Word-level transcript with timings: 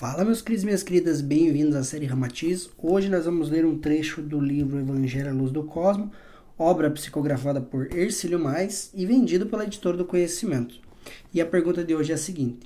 Fala, 0.00 0.24
meus 0.24 0.40
queridos 0.40 0.62
e 0.62 0.64
minhas 0.64 0.82
queridas, 0.82 1.20
bem-vindos 1.20 1.76
à 1.76 1.84
série 1.84 2.06
Ramatiz. 2.06 2.70
Hoje 2.78 3.10
nós 3.10 3.26
vamos 3.26 3.50
ler 3.50 3.66
um 3.66 3.76
trecho 3.76 4.22
do 4.22 4.40
livro 4.40 4.78
Evangelho 4.78 5.28
à 5.28 5.32
Luz 5.34 5.52
do 5.52 5.62
Cosmo, 5.62 6.10
obra 6.58 6.90
psicografada 6.90 7.60
por 7.60 7.94
Ercílio 7.94 8.40
Mais 8.40 8.90
e 8.94 9.04
vendido 9.04 9.44
pela 9.44 9.64
editora 9.64 9.98
do 9.98 10.06
Conhecimento. 10.06 10.76
E 11.34 11.38
a 11.38 11.44
pergunta 11.44 11.84
de 11.84 11.94
hoje 11.94 12.12
é 12.12 12.14
a 12.14 12.18
seguinte: 12.18 12.60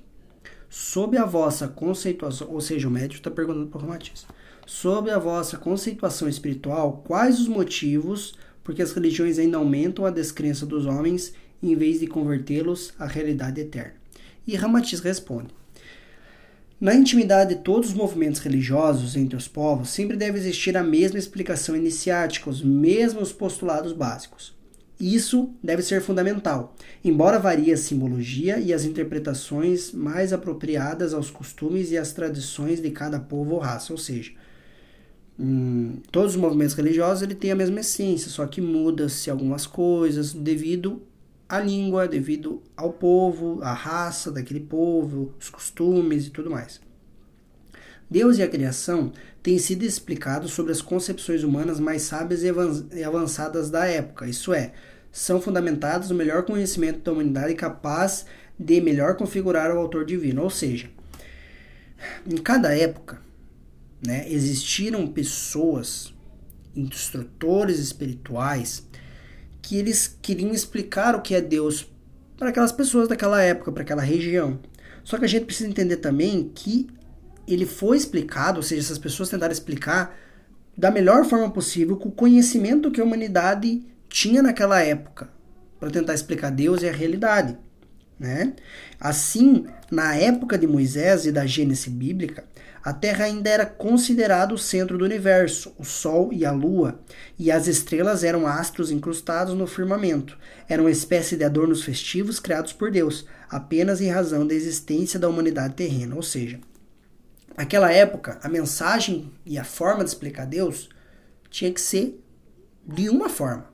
Sob 0.71 1.19
a 1.19 1.25
vossa 1.25 1.67
conceituação, 1.67 2.53
ou 2.53 2.61
seja, 2.61 2.87
o 2.87 2.91
médico 2.93 3.17
está 3.17 3.33
perguntando 3.33 3.67
para 3.67 3.79
o 3.79 3.81
Ramatiz, 3.81 4.25
sob 4.65 5.11
a 5.11 5.19
vossa 5.19 5.57
conceituação 5.57 6.29
espiritual, 6.29 7.03
quais 7.05 7.41
os 7.41 7.49
motivos 7.49 8.39
porque 8.63 8.81
as 8.81 8.93
religiões 8.93 9.41
ainda 9.41 9.57
aumentam 9.57 10.07
a 10.07 10.11
descrença 10.11 10.65
dos 10.65 10.87
homens 10.87 11.35
em 11.61 11.75
vez 11.75 11.99
de 11.99 12.07
convertê-los 12.07 12.93
à 12.97 13.07
realidade 13.07 13.61
eterna? 13.61 13.95
E 14.47 14.55
Ramatiz 14.55 15.01
responde: 15.01 15.49
na 16.85 16.95
intimidade 16.95 17.55
de 17.55 17.63
todos 17.63 17.89
os 17.89 17.95
movimentos 17.95 18.43
religiosos 18.43 19.17
entre 19.17 19.35
os 19.35 19.49
povos, 19.49 19.89
sempre 19.89 20.19
deve 20.19 20.37
existir 20.37 20.77
a 20.77 20.83
mesma 20.83 21.19
explicação 21.19 21.75
iniciática, 21.75 22.51
os 22.51 22.63
mesmos 22.63 23.33
postulados 23.33 23.95
básicos. 23.95 24.55
Isso 25.01 25.49
deve 25.63 25.81
ser 25.81 26.03
fundamental, 26.03 26.77
embora 27.03 27.39
varie 27.39 27.73
a 27.73 27.77
simbologia 27.79 28.59
e 28.59 28.71
as 28.71 28.85
interpretações 28.85 29.93
mais 29.93 30.31
apropriadas 30.31 31.15
aos 31.15 31.31
costumes 31.31 31.91
e 31.91 31.97
às 31.97 32.13
tradições 32.13 32.83
de 32.83 32.91
cada 32.91 33.19
povo 33.19 33.55
ou 33.55 33.61
raça, 33.61 33.91
ou 33.91 33.99
seja, 33.99 34.33
hum, 35.41 36.03
todos 36.13 36.35
os 36.35 36.41
movimentos 36.41 36.75
religiosos 36.75 37.23
ele 37.23 37.35
tem 37.35 37.51
a 37.51 37.57
mesma 37.57 37.81
essência, 37.81 38.31
só 38.31 38.47
que 38.47 38.61
muda-se 38.61 39.31
algumas 39.31 39.67
coisas 39.67 40.35
devido 40.35 41.01
a 41.49 41.61
língua, 41.61 42.09
devido 42.09 42.63
ao 42.77 42.93
povo, 42.93 43.61
à 43.63 43.73
raça 43.73 44.31
daquele 44.31 44.61
povo, 44.61 45.35
os 45.39 45.51
costumes 45.51 46.27
e 46.27 46.31
tudo 46.31 46.51
mais. 46.51 46.81
Deus 48.11 48.39
e 48.39 48.43
a 48.43 48.49
criação 48.49 49.13
têm 49.43 49.59
sido 49.59 49.83
explicados 49.83 50.53
sobre 50.53 50.73
as 50.73 50.81
concepções 50.81 51.43
humanas 51.43 51.81
mais 51.81 52.03
sábias 52.03 52.43
e 52.43 53.05
avançadas 53.05 53.71
da 53.71 53.87
época, 53.87 54.29
isso 54.29 54.53
é, 54.53 54.73
são 55.11 55.41
fundamentados 55.41 56.11
no 56.11 56.17
melhor 56.17 56.45
conhecimento 56.45 57.01
da 57.01 57.13
humanidade 57.13 57.55
capaz 57.55 58.27
de 58.59 58.81
melhor 58.81 59.17
configurar 59.17 59.75
o 59.75 59.79
autor 59.79 60.05
divino, 60.05 60.43
ou 60.43 60.51
seja, 60.51 60.91
em 62.27 62.37
cada 62.37 62.77
época, 62.77 63.21
né, 64.05 64.31
existiram 64.31 65.07
pessoas, 65.07 66.13
instrutores 66.75 67.79
espirituais, 67.79 68.87
que 69.65 69.79
eles 69.79 70.19
queriam 70.21 70.53
explicar 70.53 71.15
o 71.15 71.23
que 71.23 71.35
é 71.35 71.41
Deus 71.41 71.91
para 72.37 72.51
aquelas 72.51 72.71
pessoas 72.71 73.09
daquela 73.09 73.41
época, 73.41 73.73
para 73.73 73.83
aquela 73.83 74.03
região. 74.03 74.61
Só 75.03 75.17
que 75.17 75.25
a 75.25 75.29
gente 75.29 75.47
precisa 75.47 75.71
entender 75.71 75.97
também 75.97 76.53
que 76.55 76.87
ele 77.49 77.65
foi 77.65 77.97
explicado, 77.97 78.59
ou 78.59 78.63
seja, 78.63 78.83
essas 78.83 78.99
pessoas 78.99 79.31
tentaram 79.31 79.53
explicar 79.53 80.19
da 80.77 80.91
melhor 80.91 81.25
forma 81.25 81.51
possível 81.51 81.97
com 81.97 82.11
o 82.11 82.13
conhecimento 82.13 82.91
que 82.91 83.01
a 83.01 83.05
humanidade 83.05 83.83
tinha 84.07 84.43
naquela 84.43 84.83
época, 84.83 85.31
para 85.81 85.91
tentar 85.91 86.13
explicar 86.13 86.51
Deus 86.51 86.83
e 86.83 86.89
a 86.89 86.93
realidade. 86.93 87.57
Né? 88.21 88.53
Assim, 89.01 89.65
na 89.91 90.15
época 90.15 90.59
de 90.59 90.67
Moisés 90.67 91.25
e 91.25 91.33
da 91.33 91.47
Gênese 91.47 91.89
bíblica, 91.89 92.45
a 92.85 92.93
Terra 92.93 93.25
ainda 93.25 93.49
era 93.49 93.65
considerada 93.65 94.53
o 94.53 94.59
centro 94.59 94.99
do 94.99 95.07
universo, 95.07 95.75
o 95.79 95.85
Sol 95.85 96.31
e 96.35 96.45
a 96.45 96.53
Lua, 96.53 97.01
e 97.39 97.51
as 97.51 97.67
estrelas 97.67 98.23
eram 98.23 98.47
astros 98.47 98.91
incrustados 98.91 99.55
no 99.55 99.67
firmamento. 99.67 100.37
Eram 100.69 100.85
uma 100.85 100.91
espécie 100.91 101.35
de 101.35 101.45
adornos 101.45 101.83
festivos 101.83 102.39
criados 102.39 102.75
por 102.75 102.91
Deus, 102.91 103.25
apenas 103.49 104.03
em 104.03 104.11
razão 104.11 104.47
da 104.47 104.53
existência 104.53 105.19
da 105.19 105.31
humanidade 105.31 105.73
terrena. 105.73 106.15
Ou 106.15 106.23
seja, 106.23 106.61
naquela 107.57 107.91
época, 107.91 108.39
a 108.43 108.51
mensagem 108.51 109.33
e 109.47 109.57
a 109.59 109.65
forma 109.65 110.05
de 110.05 110.11
explicar 110.11 110.45
Deus 110.45 110.91
tinha 111.49 111.73
que 111.73 111.81
ser 111.81 112.23
de 112.87 113.09
uma 113.09 113.31
forma. 113.31 113.73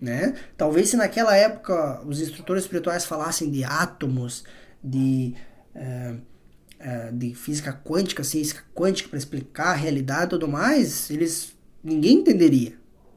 Né? 0.00 0.36
Talvez 0.56 0.90
se 0.90 0.96
naquela 0.96 1.36
época 1.36 2.00
os 2.06 2.20
instrutores 2.20 2.62
espirituais 2.62 3.04
falassem 3.04 3.50
de 3.50 3.64
átomos, 3.64 4.44
de. 4.80 5.34
Uh, 5.74 6.35
é, 6.78 7.10
de 7.12 7.34
física 7.34 7.72
quântica, 7.72 8.22
ciência 8.22 8.60
quântica 8.74 9.08
para 9.08 9.18
explicar 9.18 9.68
a 9.68 9.74
realidade 9.74 10.26
e 10.26 10.28
tudo 10.30 10.48
mais, 10.48 11.10
eles 11.10 11.56
ninguém 11.82 12.18
entenderia, 12.18 12.74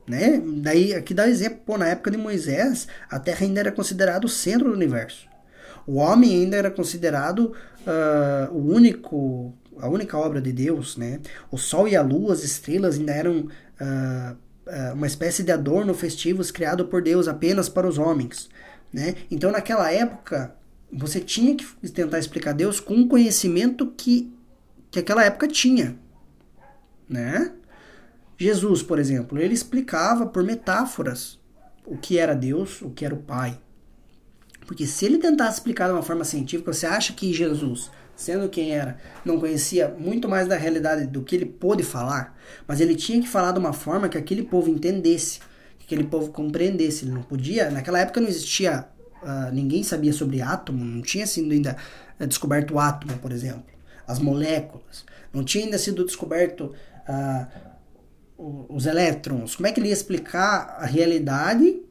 né? 0.07 0.41
Daí 0.61 0.93
aqui 0.93 1.13
dá 1.13 1.27
exemplo, 1.27 1.59
pô, 1.65 1.77
na 1.77 1.87
época 1.87 2.11
de 2.11 2.17
Moisés, 2.17 2.87
a 3.09 3.19
Terra 3.19 3.45
ainda 3.45 3.59
era 3.59 3.71
considerado 3.71 4.25
o 4.25 4.29
centro 4.29 4.69
do 4.69 4.75
universo. 4.75 5.27
O 5.85 5.95
homem 5.95 6.31
ainda 6.31 6.55
era 6.55 6.69
considerado 6.69 7.53
uh, 7.81 8.53
o 8.53 8.71
único, 8.73 9.53
a 9.79 9.89
única 9.89 10.17
obra 10.17 10.41
de 10.41 10.53
Deus, 10.53 10.97
né? 10.97 11.19
O 11.51 11.57
Sol 11.57 11.87
e 11.87 11.95
a 11.95 12.01
Lua, 12.01 12.33
as 12.33 12.43
estrelas 12.43 12.97
ainda 12.97 13.11
eram 13.11 13.39
uh, 13.39 14.37
uh, 14.67 14.93
uma 14.93 15.07
espécie 15.07 15.43
de 15.43 15.51
adorno 15.51 15.93
festivos 15.93 16.51
criado 16.51 16.85
por 16.85 17.01
Deus 17.01 17.27
apenas 17.27 17.67
para 17.67 17.87
os 17.87 17.97
homens, 17.97 18.49
né? 18.93 19.15
Então 19.31 19.51
naquela 19.51 19.91
época 19.91 20.55
você 20.91 21.19
tinha 21.19 21.55
que 21.55 21.65
tentar 21.91 22.19
explicar 22.19 22.53
Deus 22.53 22.79
com 22.79 23.01
o 23.01 23.07
conhecimento 23.07 23.87
que, 23.87 24.31
que 24.89 24.99
aquela 24.99 25.23
época 25.23 25.47
tinha, 25.47 25.97
né? 27.07 27.53
Jesus, 28.37 28.81
por 28.81 28.97
exemplo, 28.97 29.37
ele 29.37 29.53
explicava 29.53 30.25
por 30.25 30.43
metáforas 30.43 31.37
o 31.85 31.97
que 31.97 32.17
era 32.17 32.33
Deus, 32.33 32.81
o 32.81 32.89
que 32.89 33.03
era 33.03 33.13
o 33.13 33.21
Pai. 33.21 33.59
Porque 34.65 34.85
se 34.85 35.05
ele 35.05 35.17
tentasse 35.17 35.57
explicar 35.57 35.87
de 35.87 35.93
uma 35.93 36.03
forma 36.03 36.23
científica, 36.23 36.71
você 36.71 36.85
acha 36.85 37.11
que 37.11 37.33
Jesus, 37.33 37.89
sendo 38.15 38.47
quem 38.47 38.71
era, 38.71 38.97
não 39.25 39.39
conhecia 39.39 39.93
muito 39.97 40.29
mais 40.29 40.47
da 40.47 40.55
realidade 40.55 41.07
do 41.07 41.23
que 41.23 41.35
ele 41.35 41.45
pôde 41.45 41.83
falar, 41.83 42.37
mas 42.67 42.79
ele 42.79 42.95
tinha 42.95 43.19
que 43.19 43.27
falar 43.27 43.51
de 43.51 43.59
uma 43.59 43.73
forma 43.73 44.07
que 44.07 44.17
aquele 44.17 44.43
povo 44.43 44.69
entendesse, 44.69 45.39
que 45.79 45.85
aquele 45.85 46.03
povo 46.03 46.31
compreendesse. 46.31 47.03
Ele 47.03 47.11
não 47.11 47.23
podia, 47.23 47.71
naquela 47.71 47.99
época 47.99 48.21
não 48.21 48.27
existia 48.27 48.87
uh, 49.23 49.51
ninguém 49.53 49.83
sabia 49.83 50.13
sobre 50.13 50.41
átomo, 50.41 50.83
não 50.83 51.01
tinha 51.01 51.25
sido 51.25 51.51
ainda 51.51 51.77
eh, 52.19 52.25
descoberto 52.25 52.73
o 52.73 52.79
átomo, 52.79 53.17
por 53.19 53.31
exemplo, 53.31 53.65
as 54.07 54.19
moléculas, 54.19 55.05
não 55.33 55.43
tinha 55.43 55.65
ainda 55.65 55.77
sido 55.77 56.05
descoberto 56.05 56.73
uh, 57.07 58.65
os 58.69 58.85
elétrons. 58.85 59.55
Como 59.55 59.67
é 59.67 59.71
que 59.71 59.79
ele 59.79 59.89
ia 59.89 59.93
explicar 59.93 60.77
a 60.79 60.85
realidade? 60.85 61.81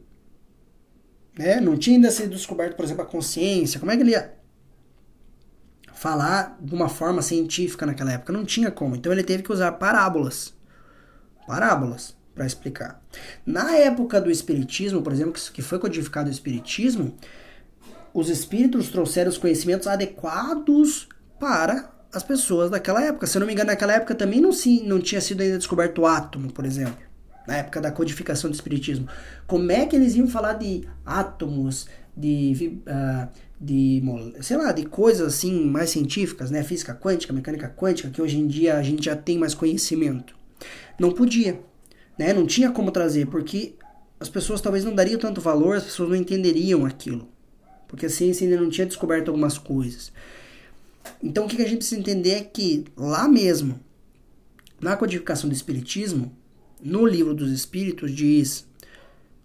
Né? 1.38 1.60
Não 1.60 1.76
tinha 1.76 1.96
ainda 1.96 2.10
sido 2.10 2.30
descoberto, 2.30 2.74
por 2.74 2.84
exemplo, 2.84 3.02
a 3.02 3.06
consciência. 3.06 3.78
Como 3.78 3.92
é 3.92 3.96
que 3.96 4.02
ele 4.02 4.12
ia 4.12 4.34
falar 5.92 6.56
de 6.60 6.74
uma 6.74 6.88
forma 6.88 7.20
científica 7.22 7.84
naquela 7.84 8.12
época? 8.12 8.32
Não 8.32 8.44
tinha 8.44 8.70
como. 8.70 8.96
Então 8.96 9.12
ele 9.12 9.22
teve 9.22 9.42
que 9.42 9.52
usar 9.52 9.72
parábolas. 9.72 10.54
Parábolas 11.46 12.17
para 12.38 12.46
explicar. 12.46 13.02
Na 13.44 13.74
época 13.76 14.20
do 14.20 14.30
Espiritismo, 14.30 15.02
por 15.02 15.12
exemplo, 15.12 15.32
que 15.52 15.60
foi 15.60 15.80
codificado 15.80 16.28
o 16.28 16.32
Espiritismo, 16.32 17.16
os 18.14 18.30
espíritos 18.30 18.88
trouxeram 18.88 19.28
os 19.28 19.36
conhecimentos 19.36 19.88
adequados 19.88 21.08
para 21.38 21.90
as 22.12 22.22
pessoas 22.22 22.70
daquela 22.70 23.02
época. 23.02 23.26
Se 23.26 23.36
eu 23.36 23.40
não 23.40 23.46
me 23.46 23.52
engano, 23.52 23.70
naquela 23.70 23.92
época 23.92 24.14
também 24.14 24.40
não, 24.40 24.52
se, 24.52 24.82
não 24.84 25.00
tinha 25.00 25.20
sido 25.20 25.40
ainda 25.40 25.58
descoberto 25.58 26.02
o 26.02 26.06
átomo, 26.06 26.52
por 26.52 26.64
exemplo. 26.64 26.96
Na 27.46 27.56
época 27.56 27.80
da 27.80 27.90
codificação 27.90 28.48
do 28.48 28.54
Espiritismo. 28.54 29.08
Como 29.46 29.70
é 29.72 29.84
que 29.84 29.96
eles 29.96 30.14
iam 30.14 30.28
falar 30.28 30.52
de 30.52 30.86
átomos, 31.04 31.88
de, 32.16 32.78
uh, 32.86 33.28
de 33.60 34.00
sei 34.42 34.56
lá, 34.56 34.70
de 34.70 34.84
coisas 34.86 35.34
assim 35.34 35.66
mais 35.66 35.90
científicas, 35.90 36.52
né? 36.52 36.62
Física 36.62 36.94
quântica, 36.94 37.32
mecânica 37.32 37.68
quântica, 37.68 38.10
que 38.10 38.22
hoje 38.22 38.38
em 38.38 38.46
dia 38.46 38.76
a 38.76 38.82
gente 38.82 39.04
já 39.06 39.16
tem 39.16 39.38
mais 39.38 39.54
conhecimento. 39.54 40.38
Não 40.98 41.12
podia 41.12 41.60
né? 42.18 42.32
Não 42.32 42.46
tinha 42.46 42.70
como 42.70 42.90
trazer, 42.90 43.26
porque 43.26 43.74
as 44.18 44.28
pessoas 44.28 44.60
talvez 44.60 44.84
não 44.84 44.94
dariam 44.94 45.18
tanto 45.18 45.40
valor, 45.40 45.76
as 45.76 45.84
pessoas 45.84 46.08
não 46.08 46.16
entenderiam 46.16 46.84
aquilo. 46.84 47.28
Porque 47.86 48.06
a 48.06 48.10
ciência 48.10 48.46
ainda 48.46 48.60
não 48.60 48.68
tinha 48.68 48.86
descoberto 48.86 49.28
algumas 49.28 49.56
coisas. 49.56 50.12
Então 51.22 51.46
o 51.46 51.48
que 51.48 51.62
a 51.62 51.66
gente 51.66 51.78
precisa 51.78 52.00
entender 52.00 52.30
é 52.30 52.40
que 52.40 52.84
lá 52.96 53.28
mesmo, 53.28 53.80
na 54.80 54.96
codificação 54.96 55.48
do 55.48 55.54
Espiritismo, 55.54 56.32
no 56.82 57.06
livro 57.06 57.34
dos 57.34 57.50
Espíritos 57.50 58.14
diz: 58.14 58.66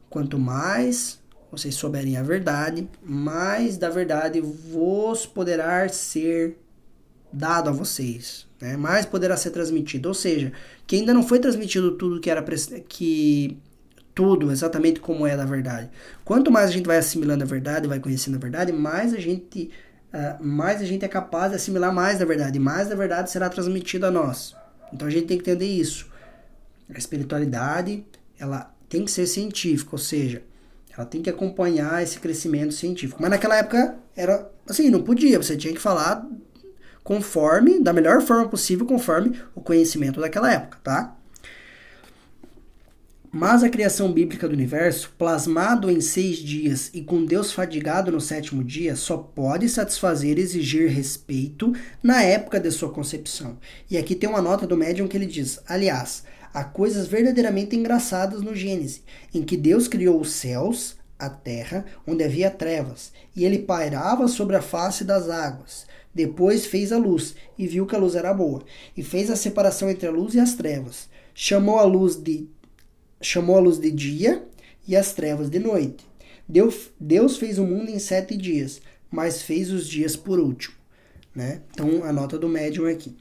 quanto 0.10 0.38
mais 0.38 1.20
vocês 1.52 1.76
souberem 1.76 2.18
a 2.18 2.24
verdade, 2.24 2.90
mais 3.04 3.78
da 3.78 3.90
verdade 3.90 4.42
vos 4.42 5.26
poderá 5.26 5.88
ser 5.88 6.58
dado 7.32 7.70
a 7.70 7.72
vocês, 7.72 8.48
né? 8.64 8.78
mais 8.78 9.06
poderá 9.06 9.36
ser 9.36 9.52
transmitido. 9.52 10.08
Ou 10.08 10.16
seja, 10.16 10.54
que 10.88 10.96
ainda 10.96 11.14
não 11.14 11.22
foi 11.22 11.38
transmitido 11.38 11.92
tudo 11.92 12.22
que 12.22 12.30
era 12.30 12.42
que 12.88 13.58
tudo 14.16 14.52
exatamente 14.52 15.00
como 15.00 15.28
é 15.28 15.36
da 15.36 15.46
verdade. 15.46 15.90
Quanto 16.24 16.50
mais 16.50 16.70
a 16.70 16.74
gente 16.74 16.86
vai 16.86 16.98
assimilando 16.98 17.44
a 17.44 17.48
verdade, 17.48 17.88
vai 17.88 18.00
conhecendo 18.00 18.38
a 18.38 18.40
verdade, 18.40 18.72
mais 18.72 19.14
a 19.14 19.20
gente 19.20 19.70
uh, 20.14 20.44
mais 20.44 20.82
a 20.82 20.86
gente 20.86 21.04
é 21.04 21.08
capaz 21.08 21.50
de 21.50 21.58
assimilar 21.58 21.94
mais 21.94 22.20
da 22.20 22.26
verdade, 22.26 22.58
mais 22.58 22.88
da 22.88 22.96
verdade 22.96 23.30
será 23.30 23.50
transmitida 23.50 24.08
a 24.08 24.12
nós. 24.12 24.56
Então 24.94 25.08
a 25.08 25.12
gente 25.12 25.26
tem 25.26 25.38
que 25.38 25.50
entender 25.50 25.66
isso. 25.66 26.08
A 26.94 26.98
espiritualidade, 26.98 28.06
ela 28.40 28.74
tem 28.88 29.04
que 29.04 29.12
ser 29.12 29.26
científica, 29.26 29.92
ou 29.94 29.98
seja, 29.98 30.44
ela 30.96 31.06
tem 31.06 31.22
que 31.22 31.30
acompanhar 31.30 32.04
esse 32.04 32.20
crescimento 32.20 32.74
científico. 32.74 33.20
Mas 33.20 33.32
naquela 33.32 33.58
época 33.58 33.96
era 34.16 34.48
assim, 34.70 34.90
não 34.90 35.02
podia, 35.02 35.42
você 35.42 35.58
tinha 35.58 35.74
que 35.74 35.82
falar 35.82 36.26
conforme, 37.04 37.80
da 37.80 37.92
melhor 37.92 38.22
forma 38.22 38.48
possível, 38.48 38.86
conforme 38.86 39.40
o 39.54 39.62
conhecimento 39.62 40.22
daquela 40.22 40.52
época, 40.52 40.80
tá? 40.84 41.16
Mas 43.36 43.64
a 43.64 43.70
criação 43.70 44.14
bíblica 44.14 44.48
do 44.48 44.54
universo, 44.54 45.12
plasmado 45.18 45.90
em 45.90 46.00
seis 46.00 46.38
dias 46.38 46.92
e 46.94 47.02
com 47.02 47.26
Deus 47.26 47.52
fadigado 47.52 48.12
no 48.12 48.22
sétimo 48.22 48.64
dia, 48.64 48.96
só 48.96 49.18
pode 49.18 49.68
satisfazer 49.68 50.38
e 50.38 50.42
exigir 50.42 50.88
respeito 50.92 51.74
na 52.04 52.22
época 52.22 52.60
de 52.60 52.70
sua 52.70 52.92
concepção. 52.92 53.58
E 53.90 53.98
aqui 53.98 54.14
tem 54.14 54.30
uma 54.30 54.40
nota 54.40 54.68
do 54.68 54.78
médium 54.78 55.08
que 55.08 55.18
ele 55.18 55.26
diz: 55.26 55.60
aliás, 55.68 56.24
há 56.54 56.64
coisas 56.64 57.08
verdadeiramente 57.08 57.76
engraçadas 57.76 58.40
no 58.40 58.56
Gênesis, 58.56 59.02
em 59.34 59.42
que 59.42 59.58
Deus 59.58 59.88
criou 59.88 60.22
os 60.22 60.32
céus, 60.32 60.96
a 61.18 61.28
terra, 61.28 61.86
onde 62.06 62.24
havia 62.24 62.52
trevas, 62.52 63.12
e 63.36 63.44
ele 63.44 63.58
pairava 63.58 64.28
sobre 64.28 64.56
a 64.56 64.62
face 64.62 65.04
das 65.04 65.28
águas. 65.28 65.88
Depois 66.14 66.66
fez 66.66 66.92
a 66.92 66.98
luz, 66.98 67.36
e 67.58 67.68
viu 67.68 67.86
que 67.86 67.96
a 67.96 68.00
luz 68.00 68.16
era 68.16 68.34
boa, 68.34 68.64
e 68.96 69.04
fez 69.04 69.30
a 69.30 69.36
separação 69.36 69.90
entre 69.90 70.08
a 70.08 70.12
luz 70.12 70.36
e 70.36 70.40
as 70.40 70.54
trevas. 70.54 71.10
Chamou 71.34 71.80
a 71.80 71.84
luz 71.84 72.16
de 72.16 72.48
chamou 73.22 73.58
a 73.58 73.62
luz 73.62 73.80
de 73.80 73.90
dia 73.90 74.46
e 74.86 74.96
as 74.96 75.14
trevas 75.14 75.50
de 75.50 75.58
noite. 75.58 76.06
Deus, 76.48 76.90
Deus 77.00 77.38
fez 77.38 77.58
o 77.58 77.66
mundo 77.66 77.90
em 77.90 78.00
sete 78.00 78.36
dias, 78.36 78.82
mas 79.10 79.42
fez 79.42 79.72
os 79.72 79.88
dias 79.88 80.16
por 80.16 80.40
último. 80.40 80.76
Né? 81.34 81.62
Então, 81.72 82.04
a 82.04 82.12
nota 82.12 82.38
do 82.38 82.50
médium 82.50 82.86
é 82.86 82.92
aqui. 82.92 83.16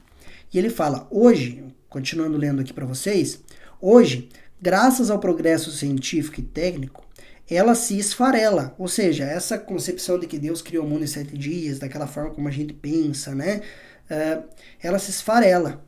E 0.53 0.57
ele 0.57 0.69
fala: 0.69 1.07
hoje, 1.09 1.63
continuando 1.89 2.37
lendo 2.37 2.61
aqui 2.61 2.73
para 2.73 2.85
vocês, 2.85 3.41
hoje, 3.81 4.29
graças 4.61 5.09
ao 5.09 5.19
progresso 5.19 5.71
científico 5.71 6.39
e 6.39 6.43
técnico, 6.43 7.03
ela 7.49 7.75
se 7.75 7.97
esfarela. 7.97 8.75
Ou 8.77 8.87
seja, 8.87 9.25
essa 9.25 9.57
concepção 9.57 10.19
de 10.19 10.27
que 10.27 10.39
Deus 10.39 10.61
criou 10.61 10.85
o 10.85 10.89
mundo 10.89 11.03
em 11.03 11.07
sete 11.07 11.37
dias, 11.37 11.79
daquela 11.79 12.07
forma 12.07 12.31
como 12.31 12.47
a 12.47 12.51
gente 12.51 12.73
pensa, 12.73 13.33
né? 13.35 13.61
Uh, 14.09 14.43
ela 14.81 14.99
se 14.99 15.11
esfarela 15.11 15.83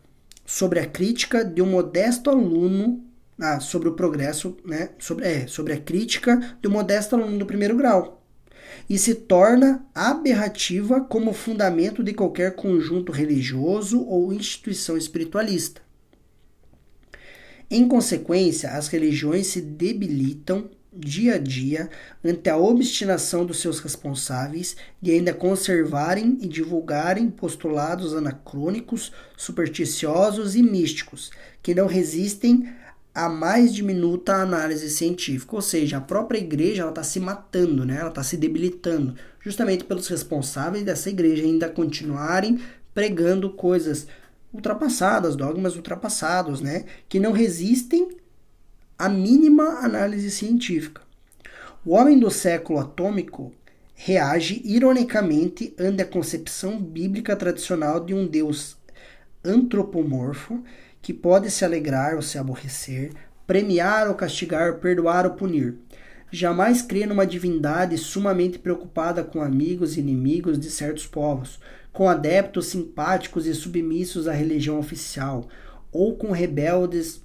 sobre 0.45 0.79
a 0.79 0.85
crítica 0.85 1.43
de 1.43 1.61
um 1.61 1.65
modesto 1.65 2.29
aluno 2.29 3.03
ah, 3.39 3.59
sobre 3.59 3.89
o 3.89 3.93
progresso, 3.93 4.55
né, 4.65 4.89
sobre, 4.97 5.25
é, 5.25 5.47
sobre 5.47 5.73
a 5.73 5.81
crítica 5.81 6.57
do 6.61 6.69
modesto 6.69 7.15
aluno 7.15 7.37
do 7.37 7.45
primeiro 7.45 7.75
grau, 7.75 8.23
e 8.89 8.97
se 8.97 9.15
torna 9.15 9.85
aberrativa 9.93 11.01
como 11.01 11.33
fundamento 11.33 12.03
de 12.03 12.13
qualquer 12.13 12.55
conjunto 12.55 13.11
religioso 13.11 14.01
ou 14.05 14.33
instituição 14.33 14.95
espiritualista. 14.95 15.81
Em 17.69 17.87
consequência, 17.87 18.71
as 18.71 18.87
religiões 18.87 19.47
se 19.47 19.59
debilitam 19.59 20.69
dia 20.95 21.35
a 21.35 21.37
dia 21.37 21.89
ante 22.23 22.49
a 22.49 22.57
obstinação 22.57 23.45
dos 23.45 23.59
seus 23.59 23.79
responsáveis 23.79 24.77
de 25.01 25.11
ainda 25.11 25.33
conservarem 25.33 26.37
e 26.41 26.47
divulgarem 26.47 27.29
postulados 27.29 28.15
anacrônicos, 28.15 29.11
supersticiosos 29.35 30.55
e 30.55 30.63
místicos, 30.63 31.31
que 31.61 31.75
não 31.75 31.87
resistem 31.87 32.69
a 33.13 33.29
mais 33.29 33.73
diminuta 33.73 34.35
análise 34.35 34.89
científica, 34.89 35.55
ou 35.55 35.61
seja, 35.61 35.97
a 35.97 36.01
própria 36.01 36.37
igreja 36.37 36.87
está 36.87 37.01
se 37.01 37.19
matando, 37.19 37.85
né? 37.85 37.97
ela 37.99 38.09
está 38.09 38.21
se 38.23 38.35
debilitando, 38.35 39.15
justamente 39.39 39.85
pelos 39.85 40.07
responsáveis 40.07 40.83
dessa 40.83 41.09
igreja 41.09 41.43
ainda 41.43 41.69
continuarem 41.69 42.59
pregando 42.93 43.49
coisas 43.49 44.05
ultrapassadas, 44.53 45.35
dogmas 45.35 45.75
ultrapassados, 45.75 46.59
né? 46.59 46.83
que 47.07 47.19
não 47.19 47.31
resistem 47.31 48.09
à 48.97 49.09
mínima 49.09 49.79
análise 49.81 50.31
científica. 50.31 51.01
O 51.85 51.91
homem 51.91 52.17
do 52.17 52.31
século 52.31 52.79
atômico 52.79 53.51
reage 53.93 54.61
ironicamente 54.65 55.73
ante 55.77 56.01
a 56.01 56.05
concepção 56.05 56.79
bíblica 56.81 57.35
tradicional 57.35 57.99
de 57.99 58.13
um 58.13 58.25
Deus 58.25 58.77
antropomorfo 59.43 60.63
que 61.01 61.13
pode 61.13 61.51
se 61.51 61.63
alegrar 61.63 62.15
ou 62.15 62.21
se 62.21 62.37
aborrecer, 62.37 63.11
premiar 63.45 64.07
ou 64.07 64.15
castigar, 64.15 64.79
perdoar 64.79 65.25
ou 65.25 65.33
punir. 65.33 65.75
Jamais 66.31 66.81
crê 66.81 67.05
numa 67.05 67.27
divindade 67.27 67.97
sumamente 67.97 68.57
preocupada 68.57 69.23
com 69.23 69.41
amigos 69.41 69.95
e 69.95 69.99
inimigos 69.99 70.57
de 70.57 70.69
certos 70.69 71.05
povos, 71.05 71.59
com 71.93 72.09
adeptos 72.09 72.67
simpáticos 72.67 73.45
e 73.45 73.53
submissos 73.53 74.27
à 74.27 74.33
religião 74.33 74.79
oficial, 74.79 75.47
ou 75.91 76.15
com 76.15 76.31
rebeldes 76.31 77.21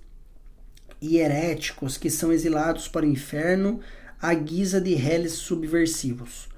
e 1.01 1.19
heréticos 1.19 1.97
que 1.97 2.11
são 2.11 2.33
exilados 2.33 2.89
para 2.89 3.07
o 3.07 3.09
inferno 3.09 3.81
à 4.21 4.35
guisa 4.35 4.81
de 4.81 4.95
reles 4.95 5.33
subversivos. 5.33 6.49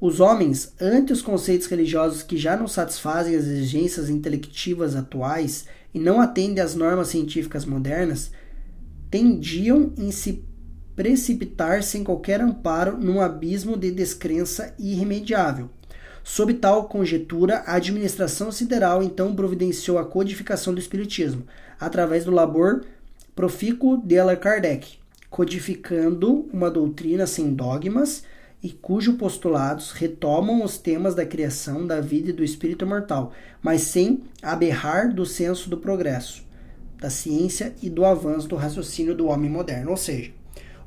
Os 0.00 0.18
homens, 0.18 0.74
ante 0.80 1.12
os 1.12 1.22
conceitos 1.22 1.68
religiosos 1.68 2.22
que 2.22 2.36
já 2.36 2.56
não 2.56 2.66
satisfazem 2.66 3.36
as 3.36 3.44
exigências 3.44 4.08
intelectivas 4.08 4.96
atuais, 4.96 5.66
e 5.94 5.98
não 5.98 6.20
atende 6.20 6.60
às 6.60 6.74
normas 6.74 7.08
científicas 7.08 7.64
modernas, 7.64 8.32
tendiam 9.10 9.92
em 9.96 10.10
se 10.10 10.44
precipitar 10.96 11.82
sem 11.82 12.02
qualquer 12.02 12.40
amparo 12.40 12.98
num 12.98 13.20
abismo 13.20 13.76
de 13.76 13.90
descrença 13.90 14.74
irremediável. 14.78 15.70
Sob 16.24 16.54
tal 16.54 16.88
conjetura, 16.88 17.58
a 17.66 17.74
administração 17.74 18.52
sideral 18.52 19.02
então 19.02 19.34
providenciou 19.34 19.98
a 19.98 20.04
codificação 20.04 20.72
do 20.72 20.80
Espiritismo, 20.80 21.46
através 21.78 22.24
do 22.24 22.30
labor 22.30 22.84
profícuo 23.34 23.96
de 23.96 24.18
Allan 24.18 24.36
Kardec, 24.36 24.98
codificando 25.30 26.48
uma 26.52 26.70
doutrina 26.70 27.26
sem 27.26 27.54
dogmas 27.54 28.24
e 28.62 28.70
cujos 28.70 29.16
postulados 29.16 29.90
retomam 29.90 30.62
os 30.62 30.78
temas 30.78 31.14
da 31.14 31.26
criação, 31.26 31.86
da 31.86 32.00
vida 32.00 32.30
e 32.30 32.32
do 32.32 32.44
espírito 32.44 32.86
mortal, 32.86 33.32
mas 33.60 33.82
sem 33.82 34.22
aberrar 34.40 35.12
do 35.12 35.26
senso 35.26 35.68
do 35.68 35.78
progresso, 35.78 36.44
da 36.98 37.10
ciência 37.10 37.74
e 37.82 37.90
do 37.90 38.04
avanço 38.04 38.46
do 38.46 38.54
raciocínio 38.54 39.14
do 39.14 39.26
homem 39.26 39.50
moderno. 39.50 39.90
Ou 39.90 39.96
seja, 39.96 40.32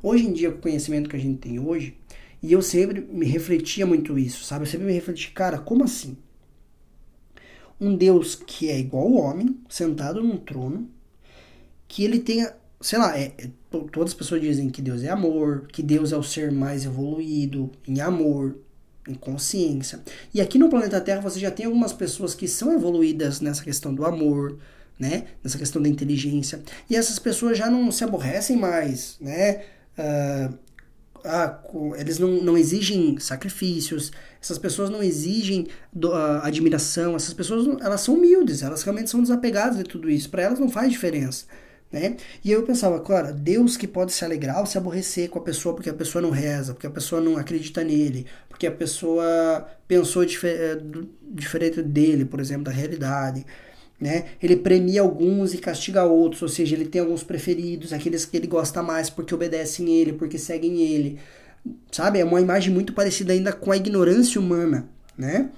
hoje 0.01 0.25
em 0.25 0.31
dia, 0.31 0.51
com 0.51 0.59
o 0.59 0.61
conhecimento 0.61 1.09
que 1.09 1.15
a 1.15 1.19
gente 1.19 1.39
tem 1.39 1.59
hoje, 1.59 1.97
e 2.41 2.53
eu 2.53 2.61
sempre 2.61 3.01
me 3.01 3.25
refletia 3.25 3.85
muito 3.85 4.17
isso, 4.17 4.43
sabe? 4.45 4.63
Eu 4.63 4.69
sempre 4.69 4.85
me 4.85 4.93
refleti, 4.93 5.31
cara, 5.31 5.57
como 5.57 5.83
assim? 5.83 6.15
Um 7.81 7.95
Deus 7.95 8.35
que 8.35 8.69
é 8.69 8.79
igual 8.79 9.05
ao 9.05 9.13
homem, 9.15 9.59
sentado 9.67 10.23
num 10.23 10.37
trono, 10.37 10.87
que 11.95 12.03
ele 12.03 12.19
tenha 12.19 12.53
sei 12.81 12.99
lá, 12.99 13.17
é, 13.17 13.31
é, 13.37 13.49
todas 13.71 14.11
as 14.11 14.13
pessoas 14.13 14.41
dizem 14.41 14.69
que 14.69 14.81
Deus 14.81 15.01
é 15.01 15.09
amor, 15.09 15.65
que 15.71 15.81
Deus 15.81 16.11
é 16.11 16.17
o 16.17 16.21
ser 16.21 16.51
mais 16.51 16.83
evoluído 16.83 17.71
em 17.87 18.01
amor, 18.01 18.57
em 19.07 19.13
consciência. 19.13 20.01
E 20.33 20.41
aqui 20.41 20.59
no 20.59 20.69
planeta 20.69 20.99
Terra 20.99 21.21
você 21.21 21.39
já 21.39 21.49
tem 21.49 21.65
algumas 21.65 21.93
pessoas 21.93 22.35
que 22.35 22.49
são 22.49 22.73
evoluídas 22.73 23.39
nessa 23.39 23.63
questão 23.63 23.95
do 23.95 24.05
amor, 24.05 24.57
né? 24.99 25.23
Nessa 25.41 25.57
questão 25.57 25.81
da 25.81 25.87
inteligência. 25.87 26.61
E 26.89 26.97
essas 26.97 27.17
pessoas 27.17 27.57
já 27.57 27.69
não 27.71 27.89
se 27.93 28.03
aborrecem 28.03 28.57
mais, 28.57 29.15
né? 29.21 29.63
Uh, 29.97 30.53
ah, 31.23 31.59
eles 31.97 32.19
não, 32.19 32.43
não 32.43 32.57
exigem 32.57 33.17
sacrifícios, 33.19 34.11
essas 34.39 34.59
pessoas 34.59 34.89
não 34.89 35.01
exigem 35.01 35.67
do, 35.93 36.09
uh, 36.09 36.41
admiração, 36.43 37.15
essas 37.15 37.33
pessoas 37.33 37.65
elas 37.81 38.01
são 38.01 38.15
humildes, 38.15 38.61
elas 38.61 38.83
realmente 38.83 39.09
são 39.09 39.21
desapegadas 39.21 39.77
de 39.77 39.85
tudo 39.85 40.09
isso. 40.09 40.29
Para 40.29 40.43
elas 40.43 40.59
não 40.59 40.69
faz 40.69 40.91
diferença. 40.91 41.45
Né? 41.95 42.17
E 42.43 42.51
eu 42.51 42.61
pensava, 42.63 42.99
claro, 42.99 43.33
Deus 43.33 43.77
que 43.77 43.87
pode 43.87 44.11
se 44.11 44.25
alegrar 44.25 44.59
ou 44.59 44.65
se 44.65 44.77
aborrecer 44.77 45.29
com 45.29 45.39
a 45.39 45.41
pessoa 45.41 45.73
porque 45.73 45.89
a 45.89 45.93
pessoa 45.93 46.21
não 46.21 46.29
reza, 46.29 46.73
porque 46.73 46.87
a 46.87 46.89
pessoa 46.89 47.21
não 47.21 47.37
acredita 47.37 47.85
nele, 47.85 48.25
porque 48.49 48.67
a 48.67 48.71
pessoa 48.71 49.65
pensou 49.87 50.21
eh, 50.23 50.77
diferente 51.31 51.81
dele, 51.81 52.25
por 52.25 52.41
exemplo, 52.41 52.65
da 52.65 52.71
realidade. 52.71 53.45
Né? 53.97 54.25
Ele 54.43 54.57
premia 54.57 54.99
alguns 54.99 55.53
e 55.53 55.57
castiga 55.57 56.03
outros, 56.03 56.41
ou 56.41 56.49
seja, 56.49 56.75
ele 56.75 56.83
tem 56.83 56.99
alguns 56.99 57.23
preferidos, 57.23 57.93
aqueles 57.93 58.25
que 58.25 58.35
ele 58.35 58.47
gosta 58.47 58.83
mais 58.83 59.09
porque 59.09 59.33
obedecem 59.33 59.87
ele, 59.95 60.11
porque 60.11 60.37
seguem 60.37 60.81
ele. 60.81 61.17
Sabe? 61.89 62.19
É 62.19 62.25
uma 62.25 62.41
imagem 62.41 62.73
muito 62.73 62.91
parecida 62.91 63.31
ainda 63.31 63.53
com 63.53 63.71
a 63.71 63.77
ignorância 63.77 64.41
humana, 64.41 64.85
né? 65.17 65.49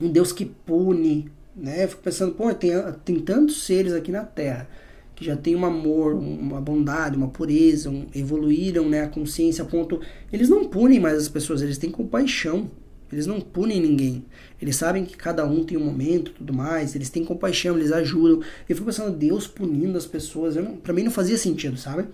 Um 0.00 0.08
Deus 0.08 0.30
que 0.30 0.44
pune, 0.44 1.28
né? 1.56 1.82
Eu 1.82 1.88
fico 1.88 2.02
pensando, 2.02 2.34
pô, 2.34 2.54
tem, 2.54 2.70
tem 3.04 3.18
tantos 3.18 3.64
seres 3.64 3.92
aqui 3.92 4.12
na 4.12 4.22
Terra 4.22 4.68
que 5.14 5.24
já 5.24 5.36
tem 5.36 5.54
um 5.54 5.64
amor, 5.64 6.14
uma 6.14 6.60
bondade, 6.60 7.16
uma 7.16 7.28
pureza, 7.28 7.88
um, 7.90 8.06
evoluíram 8.14 8.88
né, 8.88 9.02
a 9.02 9.08
consciência 9.08 9.62
a 9.62 9.66
ponto. 9.66 10.00
Eles 10.32 10.48
não 10.48 10.64
punem 10.68 10.98
mais 10.98 11.18
as 11.18 11.28
pessoas, 11.28 11.62
eles 11.62 11.78
têm 11.78 11.90
compaixão. 11.90 12.70
Eles 13.12 13.26
não 13.28 13.40
punem 13.40 13.80
ninguém. 13.80 14.24
Eles 14.60 14.74
sabem 14.74 15.04
que 15.04 15.16
cada 15.16 15.46
um 15.46 15.62
tem 15.62 15.78
um 15.78 15.84
momento 15.84 16.32
tudo 16.32 16.52
mais. 16.52 16.96
Eles 16.96 17.10
têm 17.10 17.24
compaixão, 17.24 17.76
eles 17.76 17.92
ajudam. 17.92 18.40
Eu 18.68 18.74
fico 18.74 18.86
pensando, 18.86 19.16
Deus 19.16 19.46
punindo 19.46 19.96
as 19.96 20.04
pessoas. 20.04 20.56
Para 20.82 20.92
mim 20.92 21.04
não 21.04 21.12
fazia 21.12 21.38
sentido, 21.38 21.76
sabe? 21.76 22.06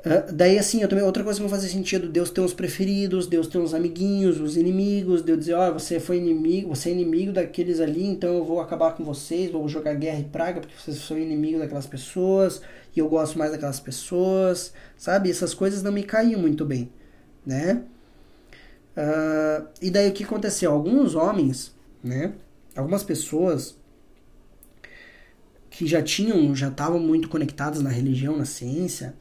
Uh, 0.00 0.32
daí, 0.32 0.58
assim, 0.58 0.80
eu 0.80 0.88
também, 0.88 1.04
outra 1.04 1.22
coisa 1.22 1.38
que 1.38 1.42
não 1.42 1.50
fazia 1.50 1.68
sentido, 1.68 2.08
Deus 2.08 2.30
tem 2.30 2.42
uns 2.42 2.54
preferidos, 2.54 3.26
Deus 3.26 3.46
tem 3.46 3.60
uns 3.60 3.74
amiguinhos, 3.74 4.40
os 4.40 4.56
inimigos, 4.56 5.20
Deus 5.20 5.40
dizer, 5.40 5.54
ó, 5.54 5.68
oh, 5.68 5.72
você 5.74 6.00
foi 6.00 6.16
inimigo, 6.16 6.74
você 6.74 6.88
é 6.88 6.92
inimigo 6.92 7.32
daqueles 7.32 7.80
ali, 7.80 8.06
então 8.06 8.34
eu 8.38 8.44
vou 8.44 8.60
acabar 8.60 8.94
com 8.94 9.04
vocês, 9.04 9.50
vou 9.50 9.68
jogar 9.68 9.94
guerra 9.94 10.20
e 10.20 10.24
praga, 10.24 10.60
porque 10.60 10.74
vocês 10.74 10.96
são 10.96 11.18
inimigos 11.18 11.60
daquelas 11.60 11.86
pessoas, 11.86 12.62
e 12.96 12.98
eu 12.98 13.08
gosto 13.10 13.38
mais 13.38 13.52
daquelas 13.52 13.78
pessoas, 13.78 14.72
sabe? 14.96 15.30
Essas 15.30 15.52
coisas 15.52 15.82
não 15.82 15.92
me 15.92 16.02
caíam 16.02 16.40
muito 16.40 16.64
bem, 16.64 16.90
né? 17.44 17.82
Uh, 18.96 19.68
e 19.82 19.90
daí 19.90 20.08
o 20.08 20.12
que 20.12 20.24
aconteceu? 20.24 20.72
Alguns 20.72 21.14
homens, 21.14 21.74
né, 22.02 22.32
algumas 22.74 23.02
pessoas 23.02 23.78
que 25.68 25.86
já 25.86 26.02
tinham, 26.02 26.54
já 26.54 26.68
estavam 26.68 26.98
muito 26.98 27.28
conectadas 27.28 27.80
na 27.80 27.90
religião, 27.90 28.36
na 28.36 28.44
ciência, 28.44 29.14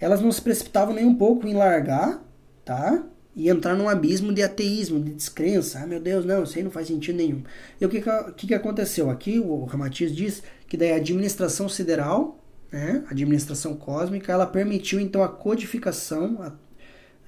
elas 0.00 0.20
não 0.22 0.32
se 0.32 0.40
precipitavam 0.40 0.94
nem 0.94 1.04
um 1.04 1.14
pouco 1.14 1.46
em 1.46 1.54
largar, 1.54 2.24
tá? 2.64 3.04
E 3.36 3.48
entrar 3.48 3.76
num 3.76 3.88
abismo 3.88 4.32
de 4.32 4.42
ateísmo, 4.42 4.98
de 4.98 5.12
descrença. 5.12 5.80
Ah, 5.80 5.86
meu 5.86 6.00
Deus, 6.00 6.24
não, 6.24 6.42
isso 6.42 6.56
aí 6.56 6.64
não 6.64 6.70
faz 6.70 6.88
sentido 6.88 7.16
nenhum. 7.16 7.42
E 7.80 7.84
o 7.84 7.88
que 7.88 8.02
que, 8.36 8.46
que 8.48 8.54
aconteceu? 8.54 9.10
Aqui 9.10 9.38
o 9.38 9.64
Ramatiz 9.64 10.14
diz 10.14 10.42
que 10.66 10.76
daí 10.76 10.92
a 10.92 10.96
administração 10.96 11.68
sideral, 11.68 12.42
né, 12.72 13.04
a 13.06 13.10
administração 13.10 13.76
cósmica, 13.76 14.32
ela 14.32 14.46
permitiu 14.46 14.98
então 14.98 15.22
a 15.22 15.28
codificação, 15.28 16.40
a, 16.40 16.52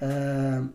a, 0.01 0.67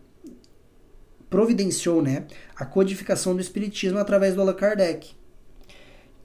providenciou 1.29 2.01
né, 2.01 2.25
a 2.55 2.65
codificação 2.65 3.35
do 3.35 3.41
espiritismo 3.41 3.99
através 3.99 4.33
do 4.35 4.41
Allan 4.41 4.53
Kardec, 4.53 5.11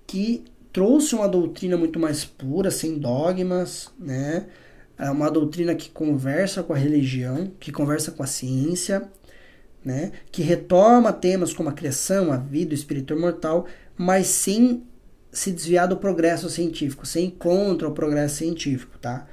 que 0.06 0.44
trouxe 0.72 1.14
uma 1.14 1.28
doutrina 1.28 1.76
muito 1.76 1.98
mais 1.98 2.24
pura, 2.24 2.70
sem 2.70 2.98
dogmas, 2.98 3.92
né? 3.98 4.46
É 4.98 5.10
uma 5.10 5.30
doutrina 5.30 5.74
que 5.74 5.90
conversa 5.90 6.62
com 6.62 6.72
a 6.72 6.76
religião, 6.76 7.50
que 7.58 7.72
conversa 7.72 8.12
com 8.12 8.22
a 8.22 8.26
ciência, 8.26 9.08
né? 9.84 10.12
Que 10.30 10.42
retoma 10.42 11.12
temas 11.12 11.52
como 11.52 11.68
a 11.68 11.72
criação, 11.72 12.32
a 12.32 12.36
vida, 12.36 12.72
o 12.72 12.74
espírito 12.74 13.14
imortal, 13.14 13.66
mas 13.96 14.26
sem 14.28 14.84
se 15.32 15.50
desviar 15.50 15.88
do 15.88 15.96
progresso 15.96 16.48
científico, 16.48 17.04
sem 17.04 17.28
contra 17.28 17.88
o 17.88 17.92
progresso 17.92 18.36
científico, 18.36 18.98
tá? 18.98 19.26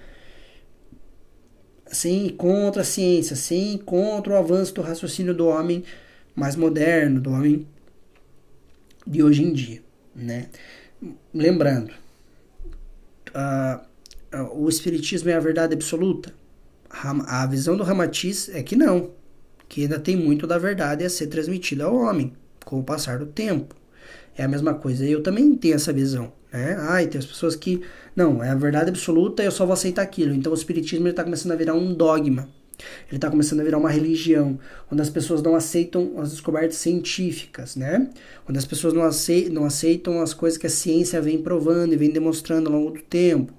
Sem 1.86 2.30
contra 2.30 2.82
a 2.82 2.86
ciência, 2.86 3.36
sem 3.36 3.78
contra 3.78 4.34
o 4.34 4.38
avanço 4.38 4.74
do 4.74 4.82
raciocínio 4.82 5.34
do 5.34 5.48
homem 5.48 5.84
mais 6.34 6.56
moderno, 6.56 7.20
do 7.20 7.32
homem 7.32 7.68
de 9.06 9.22
hoje 9.22 9.44
em 9.44 9.54
dia, 9.54 9.82
né? 10.16 10.48
lembrando, 11.34 11.92
uh, 13.30 13.86
o 14.54 14.70
Espiritismo 14.70 15.30
é 15.30 15.34
a 15.34 15.40
verdade 15.40 15.74
absoluta? 15.74 16.34
A 16.90 17.46
visão 17.46 17.78
do 17.78 17.84
Ramatiz 17.84 18.50
é 18.50 18.62
que 18.62 18.76
não, 18.76 19.12
que 19.70 19.84
ainda 19.84 20.00
tem 20.00 20.16
muito 20.16 20.46
da 20.46 20.58
verdade 20.58 21.06
a 21.06 21.10
ser 21.10 21.28
transmitida 21.28 21.86
ao 21.86 21.96
homem 21.96 22.34
com 22.66 22.80
o 22.80 22.84
passar 22.84 23.20
do 23.20 23.26
tempo. 23.26 23.76
É 24.38 24.44
a 24.44 24.48
mesma 24.48 24.74
coisa, 24.74 25.06
eu 25.06 25.24
também 25.24 25.56
tenho 25.56 25.76
essa 25.76 25.94
visão. 25.94 26.32
Né? 26.52 26.76
Ai, 26.80 27.08
tem 27.08 27.20
as 27.20 27.26
pessoas 27.26 27.56
que, 27.56 27.82
não, 28.16 28.44
é 28.44 28.50
a 28.50 28.56
verdade 28.56 28.90
absoluta 28.90 29.42
e 29.42 29.46
eu 29.46 29.52
só 29.52 29.66
vou 29.66 29.74
aceitar 29.74 30.02
aquilo. 30.02 30.34
Então 30.34 30.52
o 30.52 30.56
Espiritismo 30.56 31.08
está 31.08 31.24
começando 31.24 31.54
a 31.54 31.56
virar 31.56 31.74
um 31.74 31.94
dogma. 31.94 32.50
Ele 33.08 33.18
está 33.18 33.30
começando 33.30 33.60
a 33.60 33.64
virar 33.64 33.78
uma 33.78 33.90
religião, 33.90 34.60
onde 34.92 35.02
as 35.02 35.10
pessoas 35.10 35.42
não 35.42 35.56
aceitam 35.56 36.20
as 36.20 36.32
descobertas 36.32 36.78
científicas, 36.78 37.76
né? 37.76 38.10
Onde 38.50 38.58
as 38.58 38.66
pessoas 38.66 38.94
não 38.94 39.08
não 39.52 39.66
aceitam 39.66 40.22
as 40.22 40.34
coisas 40.34 40.58
que 40.58 40.68
a 40.68 40.70
ciência 40.70 41.22
vem 41.22 41.42
provando 41.42 41.94
e 41.94 41.98
vem 41.98 42.10
demonstrando 42.10 42.70
ao 42.70 42.76
longo 42.76 42.92
do 42.92 43.02
tempo. 43.02 43.54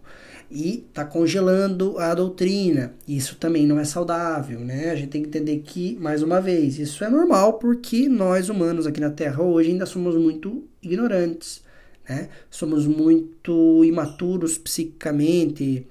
E 0.54 0.84
está 0.86 1.02
congelando 1.02 1.98
a 1.98 2.14
doutrina. 2.14 2.92
Isso 3.08 3.36
também 3.36 3.66
não 3.66 3.78
é 3.78 3.84
saudável, 3.84 4.60
né? 4.60 4.90
A 4.90 4.94
gente 4.94 5.08
tem 5.08 5.22
que 5.22 5.28
entender 5.28 5.60
que, 5.60 5.96
mais 5.98 6.22
uma 6.22 6.42
vez, 6.42 6.78
isso 6.78 7.02
é 7.02 7.08
normal 7.08 7.54
porque 7.54 8.06
nós 8.06 8.50
humanos 8.50 8.86
aqui 8.86 9.00
na 9.00 9.08
Terra 9.08 9.42
hoje 9.42 9.70
ainda 9.70 9.86
somos 9.86 10.14
muito 10.14 10.62
ignorantes, 10.82 11.62
né? 12.06 12.28
Somos 12.50 12.86
muito 12.86 13.82
imaturos 13.82 14.58
psicicamente, 14.58 15.86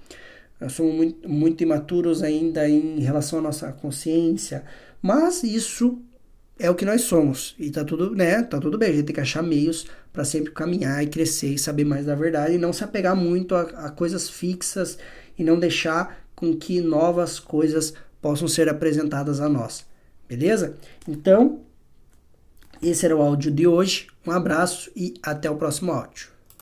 nós 0.60 0.74
somos 0.74 0.94
muito, 0.94 1.28
muito 1.28 1.64
imaturos 1.64 2.22
ainda 2.22 2.70
em 2.70 3.00
relação 3.00 3.40
à 3.40 3.42
nossa 3.42 3.72
consciência, 3.72 4.64
mas 5.02 5.42
isso 5.42 6.00
é 6.62 6.70
o 6.70 6.76
que 6.76 6.86
nós 6.86 7.02
somos 7.02 7.56
e 7.58 7.72
tá 7.72 7.84
tudo, 7.84 8.16
né? 8.16 8.44
Tá 8.44 8.60
tudo 8.60 8.78
bem. 8.78 8.90
A 8.90 8.94
gente 8.94 9.06
tem 9.06 9.16
que 9.16 9.22
achar 9.22 9.42
meios 9.42 9.88
para 10.14 10.24
sempre 10.24 10.52
caminhar 10.52 11.04
e 11.04 11.08
crescer 11.08 11.56
e 11.56 11.58
saber 11.58 11.86
mais 11.86 12.06
da 12.06 12.14
verdade 12.14 12.54
e 12.54 12.58
não 12.60 12.72
se 12.72 12.84
apegar 12.84 13.16
muito 13.16 13.56
a, 13.56 13.62
a 13.62 13.90
coisas 13.90 14.30
fixas 14.30 14.98
e 15.38 15.44
não 15.44 15.60
deixar 15.60 16.24
com 16.36 16.56
que 16.56 16.80
novas 16.80 17.40
coisas 17.40 17.94
possam 18.22 18.48
ser 18.48 18.70
apresentadas 18.70 19.42
a 19.42 19.50
nós. 19.50 19.86
Beleza? 20.30 20.78
Então, 21.08 21.62
esse 22.82 23.06
era 23.06 23.18
o 23.18 23.22
áudio 23.22 23.52
de 23.52 23.66
hoje. 23.66 24.08
Um 24.26 24.32
abraço 24.32 24.92
e 24.96 25.16
até 25.24 25.50
o 25.50 25.56
próximo 25.56 25.92
áudio. 25.92 26.30